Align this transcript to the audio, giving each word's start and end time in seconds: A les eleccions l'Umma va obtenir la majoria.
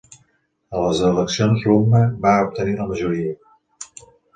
A 0.77 0.81
les 0.85 1.01
eleccions 1.11 1.67
l'Umma 1.67 2.03
va 2.27 2.35
obtenir 2.49 2.77
la 2.83 2.93
majoria. 2.93 3.41